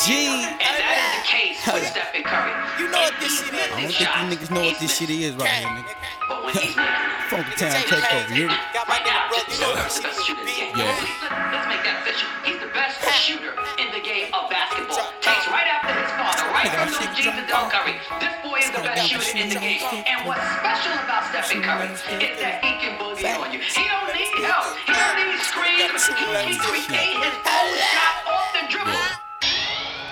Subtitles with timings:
[0.00, 0.16] G.
[0.16, 2.56] And that is the case with Stephen Curry.
[2.80, 3.60] You know what this shit is.
[3.60, 5.92] I don't think shots, you niggas know what this shit is right here, nigga.
[6.24, 8.56] But when he's making Funky Town Takeover, you hear me?
[8.72, 10.56] Got my nigga Now, brother, just you know Curry's this the best shooter in the
[10.56, 10.72] game.
[10.72, 10.88] Yeah.
[10.88, 11.04] Let's,
[11.52, 12.28] let's make that official.
[12.48, 15.04] He's the best shooter in the game of basketball.
[15.20, 18.00] Takes right after his father, right from those genes of Del Curry.
[18.24, 19.84] This boy is the best shooter in the game.
[19.84, 23.60] And what's special about Stephen Curry is that he can boogie on you.
[23.60, 24.80] He don't need help.
[24.88, 26.08] He don't need screens.
[26.08, 28.19] He can create his own shot off the dribble.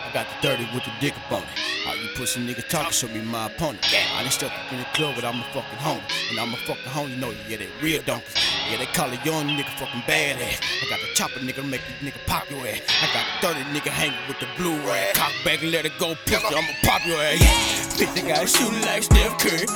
[0.09, 1.49] I got the 30 with the dick on it.
[1.85, 3.85] How you pussy nigga talking, show me my opponent.
[4.17, 6.01] I done stepped up in the club, but I'm a fucking homie.
[6.31, 8.33] And I'm a fucking homie, you know, yeah, they real donkeys.
[8.71, 10.65] Yeah, they call a young nigga fucking badass.
[10.65, 12.81] I got the chopper nigga make this nigga pop your ass.
[12.89, 15.15] I got the 30 nigga hanging with the blue rag.
[15.15, 18.01] Cock back and let it go, pussy, I'ma pop your ass.
[18.01, 19.69] Bitch, they got shooting like Steph Curry.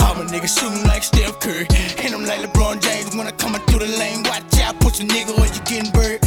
[0.00, 1.66] All my niggas shooting like Steph Curry.
[2.00, 4.22] And I'm like LeBron James when I coming through the lane.
[4.24, 6.23] Watch out, pussy nigga, or you getting burned.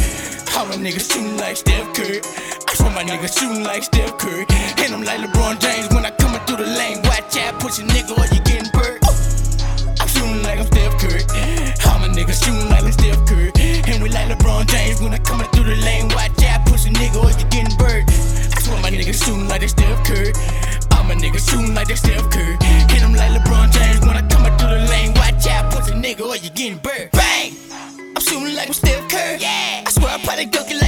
[0.58, 2.18] All my niggas shooting like Steph Curry.
[2.18, 4.44] I swear my niggas shooting like Steph Curry.
[4.82, 6.98] And I'm like LeBron James when I coming through the lane.
[7.04, 8.98] Watch out, pussy nigga, or you getting burned.
[10.02, 11.22] I'm shooting like I'm Steph Curry.
[11.86, 13.52] All my niggas shooting like I'm Steph Curry.
[13.86, 16.10] And we like LeBron James when I coming through the lane.
[16.10, 18.10] Watch out, pussy nigga, or you getting burned.
[18.10, 20.34] I swear my niggas shooting like they Steph Curry.
[20.90, 22.58] All my niggas shooting like they Steph Curry.
[22.98, 25.14] And I'm like LeBron James when I coming through the lane.
[25.14, 27.14] Watch out, pussy nigga, or you getting burned.
[27.14, 27.54] Bang!
[28.18, 29.38] I'm shooting like I'm Steph Curry.
[29.38, 29.84] Yeah.
[29.86, 30.87] I swear I probably dunk it like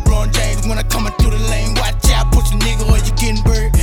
[0.00, 1.74] LeBron James when I coming through the lane.
[1.74, 3.74] Watch out, pussy nigga, or you getting burned.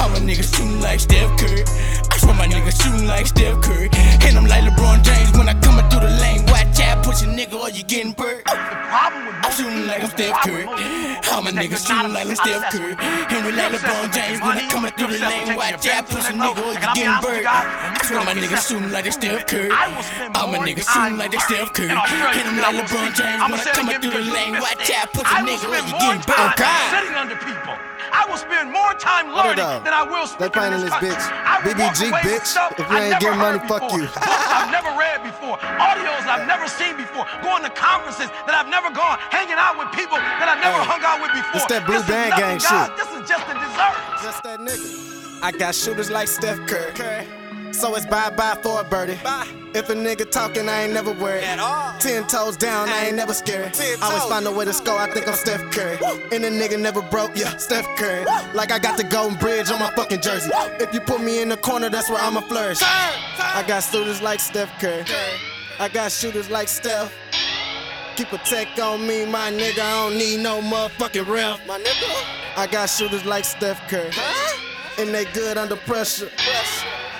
[0.00, 1.64] All my niggas shooting like Steph Curry.
[2.10, 3.88] I swear my niggas shooting like Steph Curry.
[4.22, 6.44] And I'm like LeBron James when I coming through the lane.
[6.46, 8.42] Watch out, pussy nigga, or you getting burned.
[8.46, 10.66] I'm shooting like I'm Steph Curry.
[11.46, 12.96] All my niggas shooting like I'm Steph Curry.
[12.98, 15.54] And we like LeBron James when I coming through the lane.
[15.54, 17.46] Watch out, pussy nigga, or you getting burned.
[17.46, 19.70] I swear my niggas shooting like they Steph Curry.
[20.34, 21.90] All my niggas shooting like they Steph Curry.
[21.94, 24.58] And I'm like LeBron James when I coming through the lane.
[24.58, 26.56] Watch out, pussy I will nigga, or spend you more getting burned.
[26.58, 27.74] time sitting under people.
[28.10, 29.84] I will spend more time Hold it learning up.
[29.84, 30.50] than I will spend.
[30.50, 31.30] They speaking playing in in this this country.
[31.30, 31.46] bitch.
[31.46, 32.46] I will walk BBG, away with bitch.
[32.46, 33.98] stuff If you I've ain't never getting money, heard fuck before.
[34.02, 34.06] you.
[34.06, 35.56] Books I've never read before.
[35.58, 37.26] Audios I've never seen before.
[37.42, 39.18] Going to conferences that I've never gone.
[39.34, 41.05] Hanging out with people that I've never Hey, hung out with
[41.36, 41.52] before.
[41.52, 42.88] this that blue is band gang God.
[42.88, 42.96] shit.
[42.96, 43.96] This is just a dessert.
[44.22, 45.42] Just that nigga.
[45.42, 47.26] I got shooters like Steph Curry.
[47.72, 49.18] So it's bye bye for a birdie.
[49.74, 51.44] If a nigga talking, I ain't never worried.
[52.00, 53.76] Ten toes down, I ain't never scared.
[53.76, 55.98] I always find a way to score, I think I'm Steph Curry.
[56.32, 58.24] And a nigga never broke, yeah, Steph Curry.
[58.54, 60.50] Like I got the golden bridge on my fucking jersey.
[60.80, 62.78] If you put me in the corner, that's where I'ma flourish.
[62.82, 65.04] I got shooters like Steph Curry.
[65.78, 67.12] I got shooters like Steph.
[68.16, 69.80] Keep a tech on me, my nigga.
[69.80, 71.60] I don't need no motherfucking ref.
[71.66, 72.56] My nigga.
[72.56, 74.08] I got shooters like Steph Curry.
[74.10, 74.58] Huh?
[74.98, 76.30] And they good under pressure.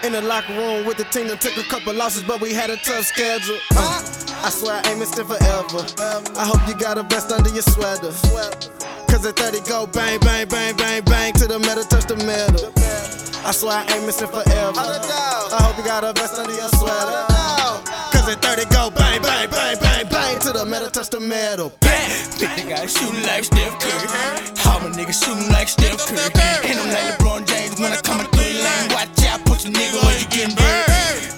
[0.05, 2.71] In the locker room with the team that took a couple losses, but we had
[2.71, 3.59] a tough schedule.
[3.77, 4.01] Uh,
[4.43, 5.85] I swear I ain't missed it forever.
[6.35, 8.09] I hope you got a vest under your sweater.
[9.07, 12.73] Cause at 30 go bang, bang, bang, bang, bang to the metal, touch the metal.
[13.45, 14.81] I swear I ain't missing forever.
[14.81, 17.29] I hope you got a vest under your sweater.
[18.17, 19.86] Cause at 30 go bang, bang, bang, bang,
[20.27, 21.73] bang to the metal, touch the metal.
[21.81, 22.11] Bang!
[22.39, 24.09] Think they shooting like Steph Curry.
[24.67, 26.71] All my niggas shooting like Steph Curry.
[26.71, 28.89] And I'm like LeBron James when I coming through the lane.
[28.91, 30.91] Watch out, pussy nigga, or you getting burned.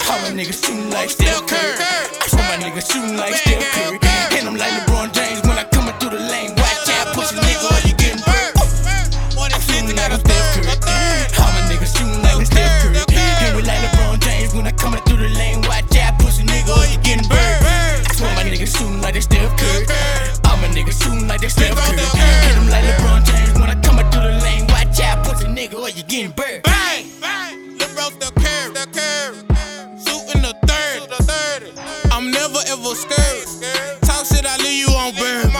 [0.08, 1.76] All my niggas shooting like Steph Curry.
[2.28, 4.07] Swear my niggas shooting like Steph Curry.
[26.38, 26.62] Bang!
[27.18, 27.74] Bang!
[27.82, 29.42] LeBron the curve, the curve.
[29.98, 31.74] Shooting the third, the third.
[32.14, 33.42] I'm never ever scared.
[34.06, 35.50] Talk shit, I leave you on burn.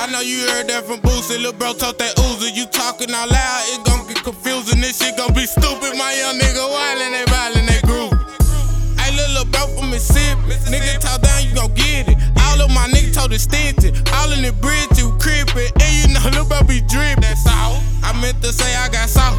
[0.00, 1.36] I know you heard that from Boosie.
[1.36, 2.56] Lil' bro talk that Uzi.
[2.56, 4.80] You talking out loud, it gon' get confusing.
[4.80, 5.92] This shit gon' be stupid.
[5.92, 8.16] My young nigga wildin', they violin', they groove.
[8.96, 10.56] Hey, little bro from Mississippi.
[10.72, 12.16] Nigga talk down, you gon' get it.
[12.48, 13.92] All of my niggas told extension.
[14.16, 15.68] All in the bridge, you creepin'.
[15.76, 17.20] And you know, little bro be drippin'.
[17.20, 17.84] That's all.
[18.00, 19.29] I meant to say I got salt.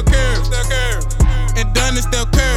[0.00, 1.00] still care.
[1.56, 2.49] And done is still care.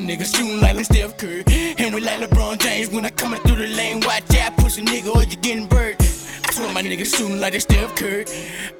[0.00, 1.44] My niggas shooting like I'm Steph Curry.
[1.78, 4.00] And we like LeBron James when I coming through the lane.
[4.00, 5.96] Watch out, push a nigga or you getting burned.
[6.00, 8.24] I swear my niggas shooting like they Steph Curry.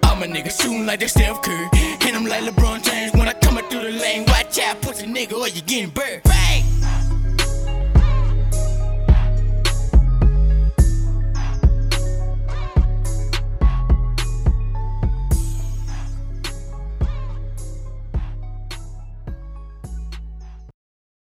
[0.04, 1.68] All my niggas shooting like they Steph Curry.
[2.02, 4.24] And I'm like LeBron James when I coming through the lane.
[4.28, 6.22] Watch out, push a nigga or you getting burned.